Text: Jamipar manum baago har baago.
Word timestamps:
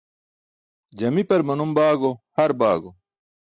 Jamipar 1.03 1.41
manum 1.51 1.71
baago 1.77 2.11
har 2.41 2.51
baago. 2.61 2.89